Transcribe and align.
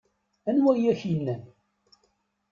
Anwa 0.49 0.71
i 0.77 0.83
ak-innan? 0.91 1.43